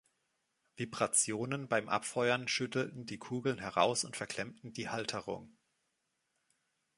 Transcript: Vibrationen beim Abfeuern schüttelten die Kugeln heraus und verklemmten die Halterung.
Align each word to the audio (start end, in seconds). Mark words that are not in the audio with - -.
Vibrationen 0.77 1.67
beim 1.67 1.87
Abfeuern 1.87 2.47
schüttelten 2.47 3.05
die 3.05 3.19
Kugeln 3.19 3.59
heraus 3.59 4.03
und 4.03 4.17
verklemmten 4.17 4.73
die 4.73 4.89
Halterung. 4.89 5.55